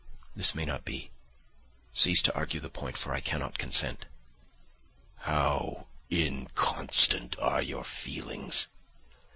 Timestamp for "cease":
1.93-2.23